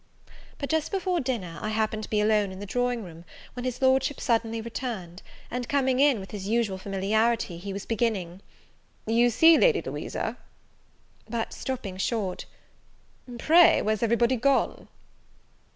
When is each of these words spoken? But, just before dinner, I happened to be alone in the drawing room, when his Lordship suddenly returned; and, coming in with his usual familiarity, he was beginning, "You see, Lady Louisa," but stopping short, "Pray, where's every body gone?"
But, 0.57 0.71
just 0.71 0.89
before 0.89 1.19
dinner, 1.19 1.59
I 1.61 1.69
happened 1.69 2.01
to 2.05 2.09
be 2.09 2.21
alone 2.21 2.51
in 2.51 2.57
the 2.59 2.65
drawing 2.65 3.03
room, 3.03 3.23
when 3.53 3.65
his 3.65 3.83
Lordship 3.83 4.19
suddenly 4.19 4.59
returned; 4.59 5.21
and, 5.51 5.69
coming 5.69 5.99
in 5.99 6.19
with 6.19 6.31
his 6.31 6.47
usual 6.47 6.79
familiarity, 6.79 7.59
he 7.59 7.71
was 7.71 7.85
beginning, 7.85 8.41
"You 9.05 9.29
see, 9.29 9.59
Lady 9.59 9.79
Louisa," 9.79 10.37
but 11.35 11.53
stopping 11.53 11.97
short, 11.97 12.45
"Pray, 13.37 13.79
where's 13.83 14.01
every 14.01 14.17
body 14.17 14.37
gone?" 14.37 14.87